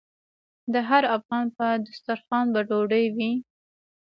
[0.73, 3.31] د هر افغان په دسترخان به ډوډۍ وي؟